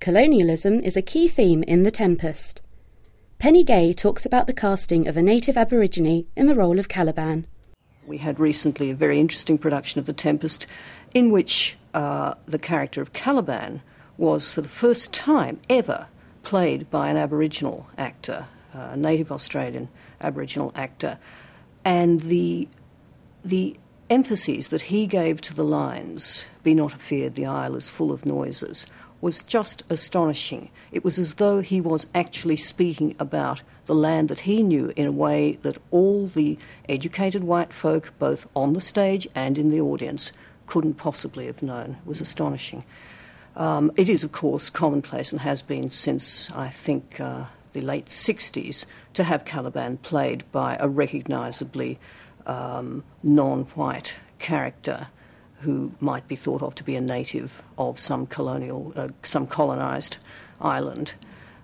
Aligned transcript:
Colonialism 0.00 0.80
is 0.80 0.96
a 0.96 1.02
key 1.02 1.28
theme 1.28 1.62
in 1.64 1.82
The 1.82 1.90
Tempest. 1.90 2.62
Penny 3.38 3.62
Gay 3.62 3.92
talks 3.92 4.24
about 4.24 4.46
the 4.46 4.54
casting 4.54 5.06
of 5.06 5.14
a 5.14 5.22
native 5.22 5.58
Aborigine 5.58 6.26
in 6.34 6.46
the 6.46 6.54
role 6.54 6.78
of 6.78 6.88
Caliban. 6.88 7.46
We 8.06 8.16
had 8.16 8.40
recently 8.40 8.88
a 8.88 8.94
very 8.94 9.20
interesting 9.20 9.58
production 9.58 9.98
of 9.98 10.06
The 10.06 10.14
Tempest 10.14 10.66
in 11.12 11.30
which 11.30 11.76
uh, 11.92 12.32
the 12.46 12.58
character 12.58 13.02
of 13.02 13.12
Caliban 13.12 13.82
was, 14.16 14.50
for 14.50 14.62
the 14.62 14.68
first 14.68 15.12
time 15.12 15.60
ever, 15.68 16.06
played 16.44 16.90
by 16.90 17.10
an 17.10 17.18
Aboriginal 17.18 17.86
actor, 17.98 18.46
a 18.72 18.96
native 18.96 19.30
Australian 19.30 19.90
Aboriginal 20.22 20.72
actor. 20.74 21.18
And 21.84 22.22
the, 22.22 22.68
the 23.44 23.76
emphases 24.08 24.68
that 24.68 24.80
he 24.80 25.06
gave 25.06 25.42
to 25.42 25.54
the 25.54 25.64
lines, 25.64 26.46
Be 26.62 26.72
not 26.72 26.94
afeard, 26.94 27.34
the 27.34 27.44
isle 27.44 27.76
is 27.76 27.90
full 27.90 28.12
of 28.12 28.24
noises, 28.24 28.86
was 29.20 29.42
just 29.42 29.82
astonishing. 29.90 30.70
It 30.92 31.04
was 31.04 31.18
as 31.18 31.34
though 31.34 31.60
he 31.60 31.80
was 31.80 32.06
actually 32.14 32.56
speaking 32.56 33.14
about 33.18 33.62
the 33.86 33.94
land 33.94 34.28
that 34.28 34.40
he 34.40 34.62
knew 34.62 34.92
in 34.96 35.06
a 35.06 35.12
way 35.12 35.58
that 35.62 35.78
all 35.90 36.26
the 36.26 36.58
educated 36.88 37.44
white 37.44 37.72
folk, 37.72 38.12
both 38.18 38.48
on 38.54 38.72
the 38.72 38.80
stage 38.80 39.28
and 39.34 39.58
in 39.58 39.70
the 39.70 39.80
audience, 39.80 40.32
couldn't 40.66 40.94
possibly 40.94 41.46
have 41.46 41.62
known. 41.62 41.96
It 42.00 42.06
was 42.06 42.20
astonishing. 42.20 42.84
Um, 43.56 43.90
it 43.96 44.08
is, 44.08 44.22
of 44.22 44.32
course, 44.32 44.70
commonplace 44.70 45.32
and 45.32 45.40
has 45.40 45.62
been 45.62 45.90
since, 45.90 46.50
I 46.52 46.68
think, 46.68 47.20
uh, 47.20 47.44
the 47.72 47.80
late 47.80 48.06
60s 48.06 48.86
to 49.14 49.24
have 49.24 49.44
Caliban 49.44 49.98
played 49.98 50.44
by 50.52 50.76
a 50.78 50.88
recognisably 50.88 51.98
um, 52.46 53.04
non 53.22 53.64
white 53.74 54.16
character 54.38 55.08
who 55.60 55.92
might 56.00 56.26
be 56.28 56.36
thought 56.36 56.62
of 56.62 56.74
to 56.76 56.84
be 56.84 56.96
a 56.96 57.00
native 57.00 57.62
of 57.76 57.98
some 57.98 58.26
colonial, 58.26 58.92
uh, 58.96 59.08
some 59.22 59.46
colonised 59.46 60.16
island. 60.60 61.14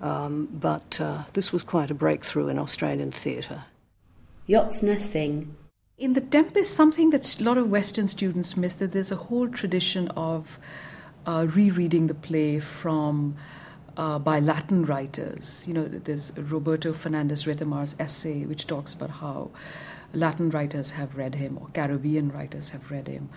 Um, 0.00 0.48
but 0.52 1.00
uh, 1.00 1.24
this 1.34 1.52
was 1.52 1.62
quite 1.62 1.90
a 1.90 1.94
breakthrough 1.94 2.48
in 2.48 2.58
Australian 2.58 3.12
theatre. 3.12 3.64
Jyotsna 4.48 5.00
Singh. 5.00 5.54
In 5.98 6.14
The 6.14 6.22
Tempest, 6.22 6.74
something 6.74 7.10
that 7.10 7.40
a 7.40 7.44
lot 7.44 7.58
of 7.58 7.68
Western 7.68 8.08
students 8.08 8.56
miss 8.56 8.74
that 8.76 8.92
there's 8.92 9.12
a 9.12 9.16
whole 9.16 9.48
tradition 9.48 10.08
of 10.16 10.58
uh, 11.26 11.46
rereading 11.50 12.06
the 12.06 12.14
play 12.14 12.58
from 12.58 13.36
uh, 13.96 14.18
by 14.18 14.40
Latin 14.40 14.86
writers. 14.86 15.64
You 15.68 15.74
know, 15.74 15.84
there's 15.84 16.32
Roberto 16.38 16.94
Fernandez 16.94 17.46
Retamar's 17.46 17.94
essay, 17.98 18.46
which 18.46 18.66
talks 18.66 18.94
about 18.94 19.10
how 19.10 19.50
Latin 20.14 20.48
writers 20.50 20.92
have 20.92 21.16
read 21.16 21.34
him, 21.34 21.58
or 21.60 21.68
Caribbean 21.74 22.32
writers 22.32 22.70
have 22.70 22.90
read 22.90 23.06
him, 23.06 23.28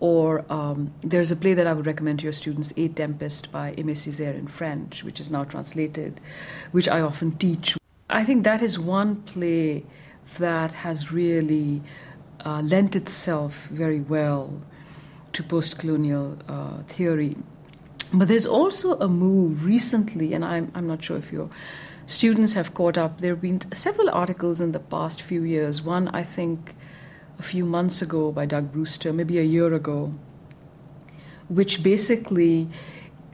or 0.00 0.44
um, 0.50 0.92
there's 1.00 1.30
a 1.30 1.36
play 1.36 1.54
that 1.54 1.66
I 1.66 1.72
would 1.72 1.86
recommend 1.86 2.20
to 2.20 2.24
your 2.24 2.32
students, 2.32 2.72
A 2.76 2.88
Tempest 2.88 3.50
by 3.50 3.72
Aimé 3.72 3.92
Césaire 3.92 4.38
in 4.38 4.46
French, 4.46 5.02
which 5.02 5.20
is 5.20 5.30
now 5.30 5.44
translated, 5.44 6.20
which 6.70 6.88
I 6.88 7.00
often 7.00 7.32
teach. 7.32 7.76
I 8.08 8.24
think 8.24 8.44
that 8.44 8.62
is 8.62 8.78
one 8.78 9.16
play 9.22 9.84
that 10.38 10.74
has 10.74 11.10
really 11.10 11.82
uh, 12.44 12.60
lent 12.60 12.94
itself 12.94 13.66
very 13.70 14.00
well 14.00 14.62
to 15.32 15.42
post 15.42 15.78
colonial 15.78 16.38
uh, 16.48 16.82
theory. 16.86 17.36
But 18.12 18.28
there's 18.28 18.46
also 18.46 18.98
a 19.00 19.08
move 19.08 19.64
recently, 19.64 20.32
and 20.32 20.44
I'm, 20.44 20.70
I'm 20.74 20.86
not 20.86 21.02
sure 21.02 21.18
if 21.18 21.30
your 21.32 21.50
students 22.06 22.54
have 22.54 22.72
caught 22.72 22.96
up. 22.96 23.20
There 23.20 23.32
have 23.32 23.42
been 23.42 23.60
several 23.72 24.08
articles 24.10 24.60
in 24.60 24.72
the 24.72 24.78
past 24.78 25.20
few 25.20 25.42
years. 25.42 25.82
One, 25.82 26.08
I 26.08 26.22
think, 26.22 26.74
a 27.38 27.42
few 27.42 27.64
months 27.64 28.02
ago 28.02 28.32
by 28.32 28.46
Doug 28.46 28.72
Brewster, 28.72 29.12
maybe 29.12 29.38
a 29.38 29.42
year 29.42 29.72
ago, 29.74 30.12
which 31.48 31.82
basically 31.82 32.68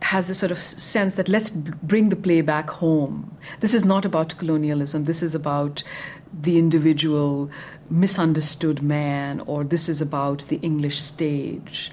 has 0.03 0.29
this 0.29 0.39
sort 0.39 0.53
of 0.53 0.59
sense 0.59 1.15
that 1.15 1.29
let's 1.29 1.49
bring 1.51 2.11
the 2.11 2.17
play 2.17 2.43
back 2.43 2.69
home. 2.69 3.37
This 3.61 3.73
is 3.73 3.85
not 3.85 4.05
about 4.05 4.37
colonialism. 4.37 5.05
This 5.05 5.23
is 5.23 5.35
about 5.35 5.83
the 6.33 6.59
individual 6.59 7.51
misunderstood 7.89 8.83
man, 8.83 9.41
or 9.41 9.65
this 9.65 9.89
is 9.89 10.03
about 10.03 10.47
the 10.49 10.57
English 10.57 11.01
stage. 11.01 11.91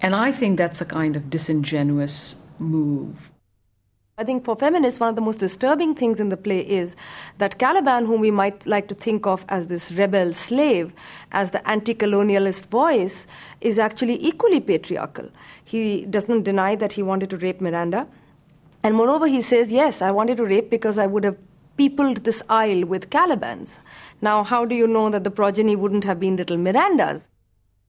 And 0.00 0.14
I 0.14 0.30
think 0.30 0.58
that's 0.58 0.80
a 0.80 0.84
kind 0.84 1.16
of 1.16 1.28
disingenuous 1.28 2.36
move. 2.58 3.30
I 4.18 4.24
think 4.24 4.46
for 4.46 4.56
feminists, 4.56 4.98
one 4.98 5.10
of 5.10 5.14
the 5.14 5.20
most 5.20 5.40
disturbing 5.40 5.94
things 5.94 6.20
in 6.20 6.30
the 6.30 6.38
play 6.38 6.60
is 6.60 6.96
that 7.36 7.58
Caliban, 7.58 8.06
whom 8.06 8.22
we 8.22 8.30
might 8.30 8.64
like 8.64 8.88
to 8.88 8.94
think 8.94 9.26
of 9.26 9.44
as 9.50 9.66
this 9.66 9.92
rebel 9.92 10.32
slave, 10.32 10.94
as 11.32 11.50
the 11.50 11.60
anti 11.68 11.94
colonialist 11.94 12.64
voice, 12.68 13.26
is 13.60 13.78
actually 13.78 14.16
equally 14.24 14.58
patriarchal. 14.58 15.28
He 15.62 16.06
doesn't 16.06 16.44
deny 16.44 16.76
that 16.76 16.94
he 16.94 17.02
wanted 17.02 17.28
to 17.28 17.36
rape 17.36 17.60
Miranda. 17.60 18.06
And 18.82 18.94
moreover, 18.94 19.26
he 19.26 19.42
says, 19.42 19.70
Yes, 19.70 20.00
I 20.00 20.12
wanted 20.12 20.38
to 20.38 20.46
rape 20.46 20.70
because 20.70 20.96
I 20.96 21.06
would 21.06 21.24
have 21.24 21.36
peopled 21.76 22.24
this 22.24 22.42
isle 22.48 22.86
with 22.86 23.10
Calibans. 23.10 23.76
Now, 24.22 24.44
how 24.44 24.64
do 24.64 24.74
you 24.74 24.86
know 24.86 25.10
that 25.10 25.24
the 25.24 25.30
progeny 25.30 25.76
wouldn't 25.76 26.04
have 26.04 26.18
been 26.18 26.36
little 26.36 26.56
Mirandas? 26.56 27.28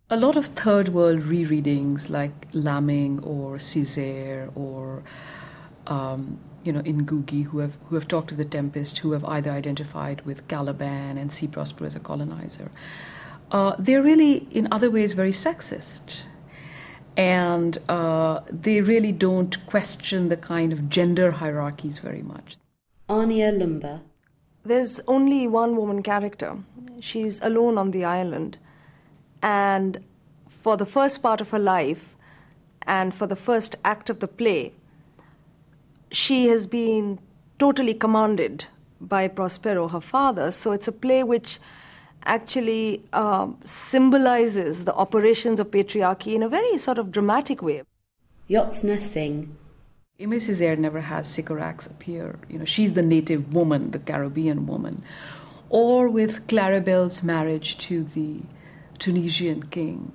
A 0.09 0.17
lot 0.17 0.35
of 0.35 0.47
third 0.47 0.89
world 0.89 1.21
rereadings 1.21 2.09
like 2.09 2.47
Lamming 2.51 3.21
or 3.23 3.55
Césaire 3.55 4.51
or 4.57 5.03
um, 5.87 6.39
you 6.63 6.71
know, 6.71 6.81
in 6.81 7.05
Ngugi 7.05 7.45
who 7.45 7.59
have 7.59 7.77
who 7.85 7.95
have 7.95 8.07
talked 8.07 8.29
to 8.29 8.35
the 8.35 8.45
Tempest, 8.45 8.99
who 8.99 9.13
have 9.13 9.23
either 9.25 9.51
identified 9.51 10.21
with 10.25 10.47
Caliban 10.47 11.17
and 11.17 11.31
see 11.31 11.47
Prospero 11.47 11.87
as 11.87 11.95
a 11.95 11.99
colonizer. 11.99 12.69
Uh, 13.51 13.75
they're 13.79 14.03
really, 14.03 14.47
in 14.51 14.67
other 14.71 14.91
ways, 14.91 15.13
very 15.13 15.31
sexist, 15.31 16.23
and 17.15 17.77
uh, 17.87 18.41
they 18.49 18.81
really 18.81 19.13
don't 19.13 19.65
question 19.65 20.27
the 20.27 20.35
kind 20.35 20.73
of 20.73 20.89
gender 20.89 21.31
hierarchies 21.31 21.99
very 21.99 22.21
much. 22.21 22.57
Ania 23.09 23.57
Loomba. 23.57 24.01
There's 24.65 24.99
only 25.07 25.47
one 25.47 25.77
woman 25.77 26.03
character. 26.03 26.57
She's 26.99 27.39
alone 27.41 27.77
on 27.77 27.91
the 27.91 28.03
island, 28.03 28.57
and 29.41 30.03
for 30.49 30.75
the 30.75 30.85
first 30.85 31.23
part 31.23 31.39
of 31.39 31.51
her 31.51 31.59
life, 31.59 32.17
and 32.81 33.13
for 33.13 33.27
the 33.27 33.37
first 33.37 33.77
act 33.85 34.09
of 34.09 34.19
the 34.19 34.27
play, 34.27 34.73
she 36.11 36.47
has 36.47 36.67
been 36.67 37.19
totally 37.59 37.93
commanded 37.93 38.65
by 38.99 39.27
Prospero, 39.27 39.87
her 39.87 40.01
father. 40.01 40.51
So 40.51 40.71
it's 40.71 40.87
a 40.87 40.91
play 40.91 41.23
which 41.23 41.59
actually 42.25 43.03
uh, 43.13 43.47
symbolizes 43.63 44.85
the 44.85 44.93
operations 44.95 45.59
of 45.59 45.71
patriarchy 45.71 46.35
in 46.35 46.43
a 46.43 46.49
very 46.49 46.77
sort 46.77 46.97
of 46.97 47.11
dramatic 47.11 47.61
way. 47.61 47.83
Jyotsna 48.49 49.01
Singh. 49.01 49.55
Aimé 50.19 50.37
Césaire 50.37 50.77
never 50.77 51.01
has 51.01 51.27
Sycorax 51.27 51.85
appear. 51.85 52.39
You 52.49 52.59
know, 52.59 52.65
she's 52.65 52.93
the 52.93 53.03
native 53.03 53.53
woman, 53.53 53.91
the 53.91 53.99
Caribbean 53.99 54.65
woman. 54.65 55.03
Or 55.69 56.09
with 56.09 56.47
Claribel's 56.47 57.21
marriage 57.21 57.77
to 57.79 58.03
the 58.03 58.41
Tunisian 58.97 59.63
king. 59.69 60.11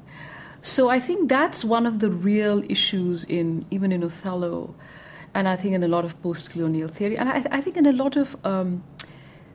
So 0.61 0.89
I 0.89 0.99
think 0.99 1.29
that's 1.29 1.65
one 1.65 1.87
of 1.87 2.01
the 2.01 2.11
real 2.11 2.65
issues 2.69 3.25
in 3.25 3.65
even 3.71 3.93
in 3.93 4.03
Othello 4.03 4.75
and 5.35 5.49
I 5.49 5.57
think 5.57 5.75
in 5.75 5.83
a 5.83 5.89
lot 5.89 6.05
of 6.05 6.21
post-colonial 6.23 6.89
theory, 6.89 7.17
and 7.17 7.29
I, 7.29 7.45
I 7.51 7.61
think 7.61 7.77
in 7.77 7.87
a 7.87 7.93
lot 7.93 8.17
of 8.17 8.37
um, 8.45 8.83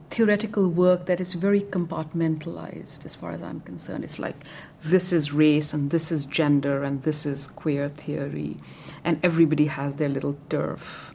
theoretical 0.09 0.67
work 0.67 1.05
that 1.05 1.19
is 1.19 1.33
very 1.33 1.61
compartmentalized, 1.61 3.05
as 3.05 3.13
far 3.13 3.31
as 3.31 3.41
I'm 3.41 3.59
concerned. 3.61 4.03
It's 4.03 4.19
like 4.19 4.43
this 4.83 5.11
is 5.11 5.33
race, 5.33 5.73
and 5.73 5.91
this 5.91 6.11
is 6.11 6.25
gender, 6.25 6.83
and 6.83 7.03
this 7.03 7.25
is 7.25 7.47
queer 7.47 7.89
theory, 7.89 8.57
and 9.03 9.19
everybody 9.23 9.65
has 9.65 9.95
their 9.95 10.09
little 10.09 10.37
turf, 10.49 11.13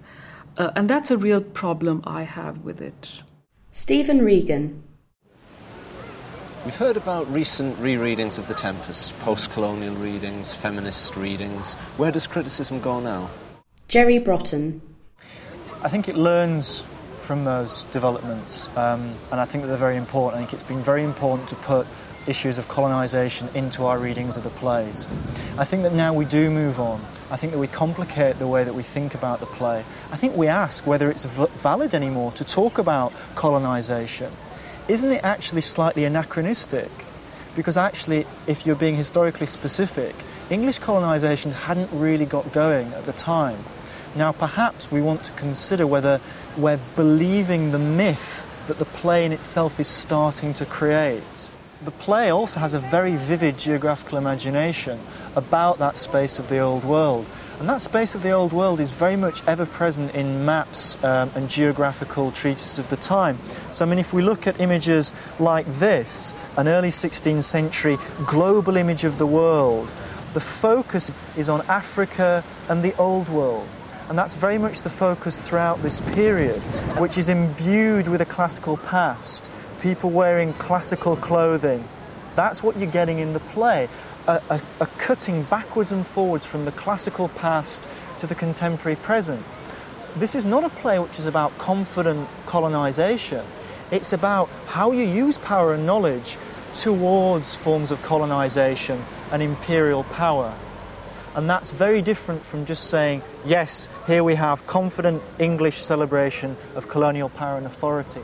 uh, 0.58 0.70
and 0.76 0.88
that's 0.88 1.10
a 1.10 1.16
real 1.16 1.40
problem 1.40 2.02
I 2.04 2.22
have 2.22 2.58
with 2.58 2.80
it. 2.80 3.22
Stephen 3.72 4.22
Regan. 4.24 4.82
We've 6.64 6.76
heard 6.76 6.96
about 6.96 7.28
recent 7.32 7.76
rereadings 7.78 8.38
of 8.38 8.46
The 8.46 8.54
Tempest, 8.54 9.18
post 9.18 9.50
colonial 9.50 9.94
readings, 9.96 10.54
feminist 10.54 11.16
readings. 11.16 11.74
Where 11.96 12.12
does 12.12 12.28
criticism 12.28 12.80
go 12.80 13.00
now? 13.00 13.28
Jerry 13.92 14.16
Brotton. 14.18 14.80
I 15.82 15.90
think 15.90 16.08
it 16.08 16.16
learns 16.16 16.82
from 17.24 17.44
those 17.44 17.84
developments, 17.92 18.74
um, 18.74 19.14
and 19.30 19.38
I 19.38 19.44
think 19.44 19.64
that 19.64 19.68
they're 19.68 19.76
very 19.76 19.98
important. 19.98 20.36
I 20.36 20.38
think 20.38 20.54
it's 20.54 20.62
been 20.62 20.82
very 20.82 21.04
important 21.04 21.50
to 21.50 21.56
put 21.56 21.86
issues 22.26 22.56
of 22.56 22.68
colonisation 22.68 23.50
into 23.54 23.84
our 23.84 23.98
readings 23.98 24.38
of 24.38 24.44
the 24.44 24.48
plays. 24.48 25.06
I 25.58 25.66
think 25.66 25.82
that 25.82 25.92
now 25.92 26.14
we 26.14 26.24
do 26.24 26.48
move 26.48 26.80
on. 26.80 27.04
I 27.30 27.36
think 27.36 27.52
that 27.52 27.58
we 27.58 27.66
complicate 27.66 28.38
the 28.38 28.46
way 28.46 28.64
that 28.64 28.72
we 28.74 28.82
think 28.82 29.14
about 29.14 29.40
the 29.40 29.46
play. 29.46 29.84
I 30.10 30.16
think 30.16 30.38
we 30.38 30.48
ask 30.48 30.86
whether 30.86 31.10
it's 31.10 31.26
v- 31.26 31.44
valid 31.56 31.94
anymore 31.94 32.32
to 32.32 32.44
talk 32.44 32.78
about 32.78 33.12
colonisation. 33.34 34.32
Isn't 34.88 35.12
it 35.12 35.22
actually 35.22 35.60
slightly 35.60 36.06
anachronistic? 36.06 36.90
Because 37.54 37.76
actually, 37.76 38.24
if 38.46 38.64
you're 38.64 38.74
being 38.74 38.96
historically 38.96 39.44
specific, 39.44 40.14
English 40.48 40.78
colonisation 40.78 41.52
hadn't 41.52 41.90
really 41.92 42.24
got 42.24 42.52
going 42.54 42.90
at 42.94 43.04
the 43.04 43.12
time. 43.12 43.58
Now, 44.14 44.32
perhaps 44.32 44.90
we 44.90 45.00
want 45.00 45.24
to 45.24 45.32
consider 45.32 45.86
whether 45.86 46.20
we're 46.56 46.80
believing 46.96 47.72
the 47.72 47.78
myth 47.78 48.46
that 48.68 48.78
the 48.78 48.84
play 48.84 49.24
in 49.24 49.32
itself 49.32 49.80
is 49.80 49.88
starting 49.88 50.52
to 50.54 50.66
create. 50.66 51.50
The 51.84 51.90
play 51.90 52.30
also 52.30 52.60
has 52.60 52.74
a 52.74 52.78
very 52.78 53.16
vivid 53.16 53.58
geographical 53.58 54.18
imagination 54.18 55.00
about 55.34 55.78
that 55.78 55.98
space 55.98 56.38
of 56.38 56.48
the 56.48 56.58
old 56.58 56.84
world, 56.84 57.26
And 57.58 57.68
that 57.68 57.80
space 57.80 58.16
of 58.16 58.24
the 58.24 58.32
old 58.32 58.52
world 58.52 58.80
is 58.80 58.90
very 58.90 59.14
much 59.14 59.40
ever 59.46 59.66
present 59.66 60.14
in 60.16 60.44
maps 60.44 61.02
um, 61.04 61.30
and 61.36 61.48
geographical 61.48 62.32
treatises 62.32 62.80
of 62.80 62.88
the 62.88 62.96
time. 62.96 63.38
So, 63.70 63.84
I 63.84 63.88
mean, 63.88 64.00
if 64.00 64.12
we 64.12 64.20
look 64.20 64.48
at 64.48 64.58
images 64.58 65.12
like 65.38 65.66
this, 65.66 66.34
an 66.56 66.66
early 66.66 66.88
16th 66.88 67.44
century 67.44 67.98
global 68.26 68.76
image 68.76 69.04
of 69.04 69.18
the 69.18 69.26
world, 69.26 69.92
the 70.34 70.40
focus 70.40 71.12
is 71.36 71.48
on 71.48 71.60
Africa 71.68 72.42
and 72.68 72.82
the 72.82 72.96
old 72.96 73.28
world. 73.28 73.68
And 74.12 74.18
that's 74.18 74.34
very 74.34 74.58
much 74.58 74.82
the 74.82 74.90
focus 74.90 75.38
throughout 75.38 75.80
this 75.80 76.02
period, 76.02 76.60
which 77.00 77.16
is 77.16 77.30
imbued 77.30 78.08
with 78.08 78.20
a 78.20 78.26
classical 78.26 78.76
past. 78.76 79.50
People 79.80 80.10
wearing 80.10 80.52
classical 80.52 81.16
clothing. 81.16 81.82
That's 82.36 82.62
what 82.62 82.76
you're 82.76 82.90
getting 82.90 83.20
in 83.20 83.32
the 83.32 83.40
play 83.40 83.88
a, 84.28 84.42
a, 84.50 84.60
a 84.82 84.86
cutting 84.98 85.44
backwards 85.44 85.92
and 85.92 86.06
forwards 86.06 86.44
from 86.44 86.66
the 86.66 86.72
classical 86.72 87.28
past 87.28 87.88
to 88.18 88.26
the 88.26 88.34
contemporary 88.34 88.96
present. 88.96 89.42
This 90.14 90.34
is 90.34 90.44
not 90.44 90.62
a 90.62 90.68
play 90.68 90.98
which 90.98 91.18
is 91.18 91.24
about 91.24 91.56
confident 91.56 92.28
colonization. 92.44 93.46
It's 93.90 94.12
about 94.12 94.50
how 94.66 94.90
you 94.92 95.04
use 95.04 95.38
power 95.38 95.72
and 95.72 95.86
knowledge 95.86 96.36
towards 96.74 97.54
forms 97.54 97.90
of 97.90 98.02
colonization 98.02 99.02
and 99.30 99.42
imperial 99.42 100.04
power. 100.04 100.54
And 101.34 101.48
that's 101.48 101.70
very 101.70 102.02
different 102.02 102.44
from 102.44 102.66
just 102.66 102.90
saying, 102.90 103.22
yes, 103.46 103.88
here 104.06 104.22
we 104.22 104.34
have 104.34 104.66
confident 104.66 105.22
English 105.38 105.78
celebration 105.78 106.56
of 106.74 106.88
colonial 106.88 107.30
power 107.30 107.56
and 107.56 107.66
authority. 107.66 108.20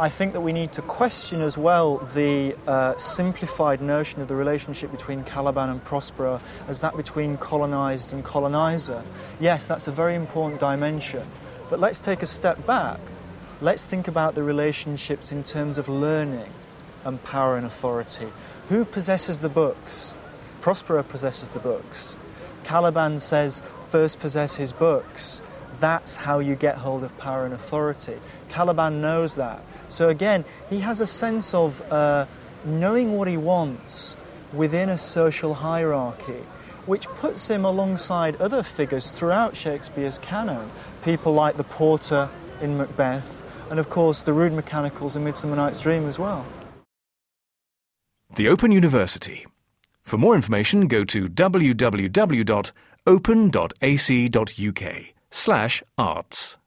I 0.00 0.08
think 0.08 0.32
that 0.32 0.40
we 0.42 0.52
need 0.52 0.72
to 0.72 0.82
question 0.82 1.40
as 1.40 1.58
well 1.58 1.98
the 1.98 2.56
uh, 2.68 2.96
simplified 2.96 3.82
notion 3.82 4.22
of 4.22 4.28
the 4.28 4.36
relationship 4.36 4.92
between 4.92 5.24
Caliban 5.24 5.70
and 5.70 5.82
Prospero 5.82 6.40
as 6.68 6.80
that 6.82 6.96
between 6.96 7.36
colonized 7.36 8.12
and 8.12 8.24
colonizer. 8.24 9.02
Yes, 9.40 9.66
that's 9.66 9.88
a 9.88 9.90
very 9.90 10.14
important 10.14 10.60
dimension. 10.60 11.26
But 11.68 11.80
let's 11.80 11.98
take 11.98 12.22
a 12.22 12.26
step 12.26 12.64
back. 12.64 13.00
Let's 13.60 13.84
think 13.84 14.06
about 14.06 14.36
the 14.36 14.44
relationships 14.44 15.32
in 15.32 15.42
terms 15.42 15.78
of 15.78 15.88
learning 15.88 16.50
and 17.04 17.22
power 17.24 17.56
and 17.56 17.66
authority. 17.66 18.28
Who 18.68 18.84
possesses 18.84 19.40
the 19.40 19.48
books? 19.48 20.14
Prospero 20.60 21.02
possesses 21.02 21.48
the 21.48 21.58
books. 21.58 22.16
Caliban 22.68 23.18
says, 23.18 23.62
first 23.86 24.20
possess 24.20 24.56
his 24.56 24.74
books. 24.74 25.40
That's 25.80 26.16
how 26.16 26.38
you 26.38 26.54
get 26.54 26.76
hold 26.76 27.02
of 27.02 27.16
power 27.16 27.46
and 27.46 27.54
authority. 27.54 28.18
Caliban 28.50 29.00
knows 29.00 29.36
that. 29.36 29.62
So 29.88 30.10
again, 30.10 30.44
he 30.68 30.80
has 30.80 31.00
a 31.00 31.06
sense 31.06 31.54
of 31.54 31.80
uh, 31.90 32.26
knowing 32.66 33.16
what 33.16 33.26
he 33.26 33.38
wants 33.38 34.18
within 34.52 34.90
a 34.90 34.98
social 34.98 35.54
hierarchy, 35.54 36.44
which 36.84 37.06
puts 37.08 37.48
him 37.48 37.64
alongside 37.64 38.36
other 38.36 38.62
figures 38.62 39.10
throughout 39.10 39.56
Shakespeare's 39.56 40.18
canon. 40.18 40.70
People 41.02 41.32
like 41.32 41.56
the 41.56 41.64
porter 41.64 42.28
in 42.60 42.76
Macbeth, 42.76 43.40
and 43.70 43.80
of 43.80 43.88
course 43.88 44.20
the 44.20 44.34
rude 44.34 44.52
mechanicals 44.52 45.16
in 45.16 45.24
Midsummer 45.24 45.56
Night's 45.56 45.80
Dream 45.80 46.06
as 46.06 46.18
well. 46.18 46.44
The 48.34 48.46
Open 48.46 48.72
University. 48.72 49.46
For 50.08 50.16
more 50.16 50.34
information, 50.34 50.88
go 50.88 51.04
to 51.04 51.24
www.open.ac.uk 51.24 52.04
slash 55.30 55.82
arts. 55.98 56.57